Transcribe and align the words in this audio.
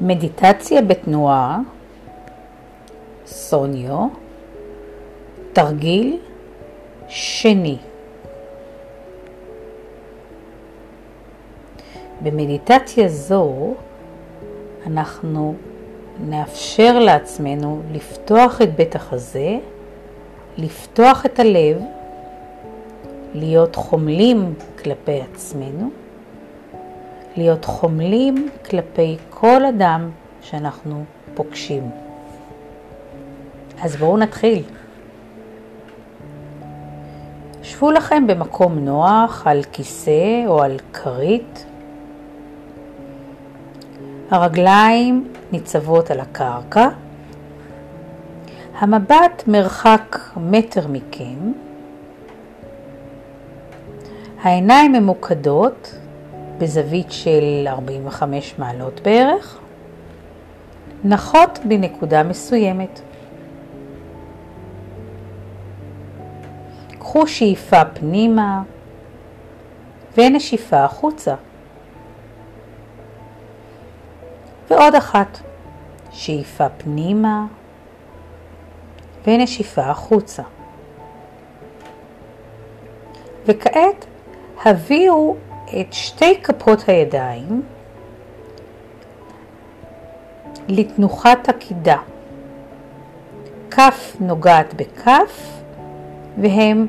מדיטציה 0.00 0.82
בתנועה, 0.82 1.58
סוניו, 3.26 4.08
תרגיל 5.52 6.18
שני. 7.08 7.76
במדיטציה 12.22 13.08
זו 13.08 13.74
אנחנו 14.86 15.54
נאפשר 16.28 16.98
לעצמנו 16.98 17.80
לפתוח 17.92 18.62
את 18.62 18.74
בית 18.74 18.94
החזה, 18.94 19.58
לפתוח 20.58 21.26
את 21.26 21.38
הלב, 21.38 21.82
להיות 23.34 23.76
חומלים 23.76 24.54
כלפי 24.82 25.20
עצמנו, 25.20 25.90
להיות 27.36 27.64
חומלים 27.64 28.48
כלפי 28.70 29.16
כל 29.30 29.64
אדם 29.64 30.10
שאנחנו 30.42 31.04
פוגשים. 31.34 31.90
אז 33.82 33.96
בואו 33.96 34.16
נתחיל. 34.16 34.62
שבו 37.62 37.90
לכם 37.90 38.26
במקום 38.26 38.78
נוח 38.78 39.46
על 39.46 39.62
כיסא 39.72 40.44
או 40.46 40.62
על 40.62 40.76
כרית. 40.92 41.66
הרגליים 44.30 45.32
ניצבות 45.52 46.10
על 46.10 46.20
הקרקע. 46.20 46.88
המבט 48.78 49.42
מרחק 49.46 50.18
מטר 50.36 50.88
מכם. 50.88 51.52
העיניים 54.42 54.92
ממוקדות 54.92 55.99
בזווית 56.60 57.12
של 57.12 57.64
45 57.66 58.54
מעלות 58.58 59.00
בערך, 59.00 59.58
נחות 61.04 61.58
בנקודה 61.64 62.22
מסוימת. 62.22 63.00
קחו 66.98 67.26
שאיפה 67.26 67.84
פנימה 67.84 68.62
ונשיפה 70.16 70.84
החוצה. 70.84 71.34
ועוד 74.70 74.94
אחת, 74.94 75.38
שאיפה 76.10 76.68
פנימה 76.68 77.46
ונשיפה 79.26 79.82
החוצה. 79.82 80.42
וכעת 83.46 84.06
הביאו 84.64 85.36
את 85.70 85.92
שתי 85.92 86.40
כפות 86.42 86.88
הידיים 86.88 87.62
לתנוחת 90.68 91.48
עקידה. 91.48 91.96
כף 93.70 94.16
נוגעת 94.20 94.74
בכף 94.74 95.62
והן 96.40 96.86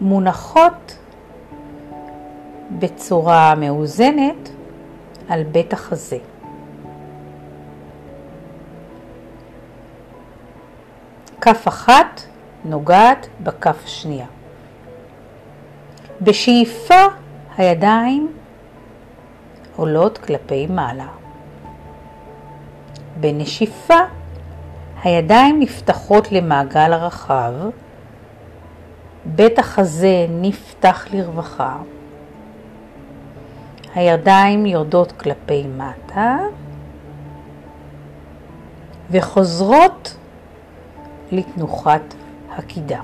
מונחות 0.00 0.98
בצורה 2.78 3.54
מאוזנת 3.54 4.48
על 5.28 5.42
בית 5.42 5.72
החזה. 5.72 6.18
כף 11.40 11.68
אחת 11.68 12.20
נוגעת 12.64 13.26
בכף 13.40 13.84
השנייה. 13.84 14.26
בשאיפה 16.22 17.04
הידיים 17.58 18.32
עולות 19.76 20.18
כלפי 20.18 20.66
מעלה. 20.66 21.06
בנשיפה 23.20 23.98
הידיים 25.02 25.60
נפתחות 25.60 26.32
למעגל 26.32 26.92
הרחב, 26.92 27.52
בית 29.24 29.58
החזה 29.58 30.26
נפתח 30.28 31.06
לרווחה, 31.12 31.76
הידיים 33.94 34.66
יורדות 34.66 35.12
כלפי 35.12 35.66
מטה 35.76 36.38
וחוזרות 39.10 40.16
לתנוחת 41.32 42.14
הקידה. 42.50 43.00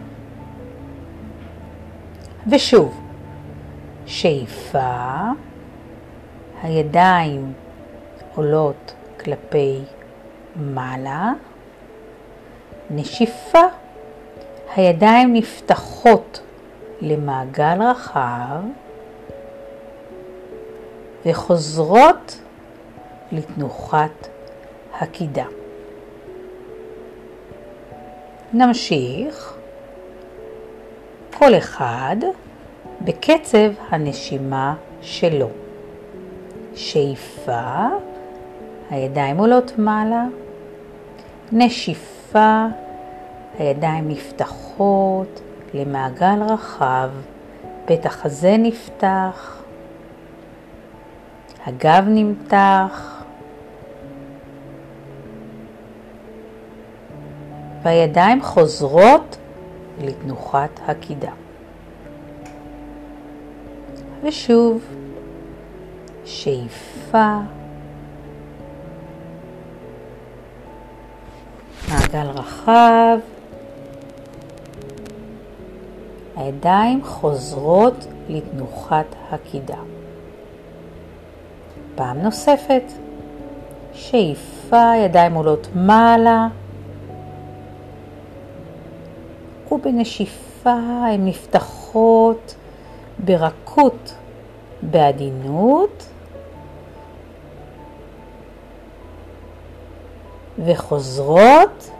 ושוב, 2.51 3.06
שאיפה, 4.07 5.21
הידיים 6.63 7.53
עולות 8.35 8.95
כלפי 9.21 9.79
מעלה, 10.57 11.33
נשיפה, 12.91 13.63
הידיים 14.77 15.33
נפתחות 15.33 16.41
למעגל 17.01 17.83
רחב 17.83 18.61
וחוזרות 21.27 22.41
לתנוחת 23.33 24.29
הקידה. 25.01 25.47
נמשיך. 28.53 29.57
כל 31.39 31.55
אחד 31.59 32.17
בקצב 33.01 33.71
הנשימה 33.91 34.75
שלו. 35.03 35.49
שאיפה, 36.75 37.89
הידיים 38.91 39.39
עולות 39.39 39.79
מעלה, 39.79 40.25
נשיפה, 41.53 42.67
הידיים 43.59 44.09
נפתחות 44.09 45.41
למעגל 45.75 46.43
רחב, 46.49 47.11
בית 47.85 48.07
החזה 48.07 48.57
נפתח, 48.59 49.63
הגב 51.67 52.05
נמתח, 52.07 53.23
והידיים 57.83 58.43
חוזרות 58.43 59.37
לתנוחת 60.01 60.81
הקידה. 60.87 61.46
ושוב, 64.23 64.83
שאיפה, 66.25 67.39
מעגל 71.89 72.27
רחב, 72.27 73.19
הידיים 76.37 77.05
חוזרות 77.05 78.07
לתנוחת 78.29 79.07
הקידה. 79.31 79.79
פעם 81.95 82.19
נוספת, 82.23 82.83
שאיפה, 83.93 84.93
ידיים 85.05 85.35
עולות 85.35 85.69
מעלה, 85.75 86.49
ובנשיפה 89.73 90.71
הן 91.13 91.29
נפתחות 91.29 92.55
ברכות, 93.27 94.15
בעדינות, 94.83 96.07
וחוזרות 100.65 101.91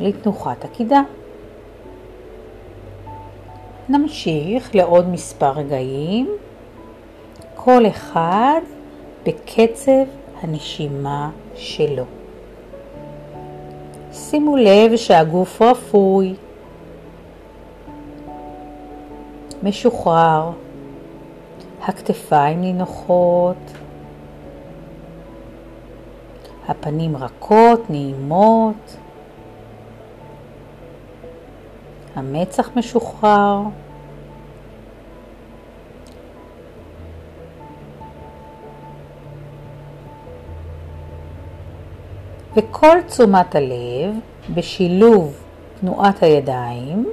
לתנוחת 0.00 0.64
עקידה. 0.64 1.00
נמשיך 3.88 4.74
לעוד 4.74 5.08
מספר 5.08 5.50
רגעים, 5.50 6.30
כל 7.54 7.86
אחד 7.86 8.60
בקצב 9.26 10.04
הנשימה 10.42 11.30
שלו. 11.54 12.04
שימו 14.12 14.56
לב 14.56 14.96
שהגוף 14.96 15.62
רפוי, 15.62 16.34
משוחרר, 19.62 20.50
הכתפיים 21.82 22.60
נינוחות, 22.60 23.56
הפנים 26.68 27.16
רכות, 27.16 27.90
נעימות, 27.90 28.96
המצח 32.14 32.70
משוחרר, 32.76 33.60
וכל 42.56 42.96
תשומת 43.06 43.54
הלב 43.54 44.14
בשילוב 44.54 45.42
תנועת 45.80 46.22
הידיים 46.22 47.06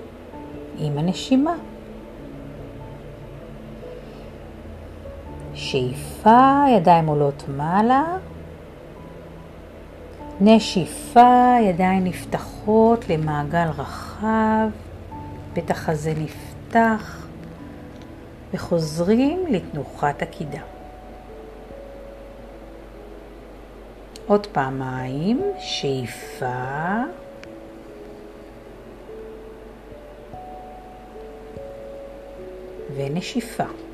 עם 0.79 0.97
הנשימה. 0.97 1.53
שאיפה, 5.59 6.65
ידיים 6.77 7.07
עולות 7.07 7.43
מעלה. 7.47 8.03
נשיפה, 10.41 11.55
ידיים 11.61 12.03
נפתחות 12.03 13.09
למעגל 13.09 13.67
רחב, 13.77 14.69
פתח 15.53 15.89
הזה 15.89 16.13
נפתח, 16.17 17.27
וחוזרים 18.53 19.45
לתנוחת 19.49 20.21
הקידה. 20.21 20.61
עוד 24.27 24.47
פעמיים, 24.47 25.41
שאיפה, 25.59 26.45
ונשיפה. 32.95 33.88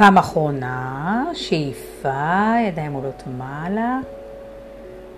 פעם 0.00 0.18
אחרונה, 0.18 1.26
שאיפה, 1.34 2.52
ידיים 2.68 2.92
עולות 2.92 3.22
מעלה, 3.38 3.98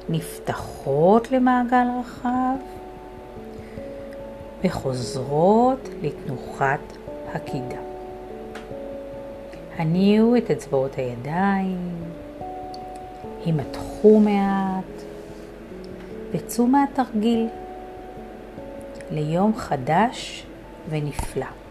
נפתחות 0.09 1.33
למעגל 1.33 1.87
רחב 2.01 2.57
וחוזרות 4.65 5.89
לתנוחת 6.03 6.81
הקידה. 7.35 7.81
הניעו 9.77 10.37
את 10.37 10.51
אצבעות 10.51 10.95
הידיים, 10.95 12.05
הימתחו 13.45 14.21
מעט 14.21 15.03
וצאו 16.33 16.67
מהתרגיל 16.67 17.49
ליום 19.11 19.57
חדש 19.57 20.47
ונפלא. 20.89 21.62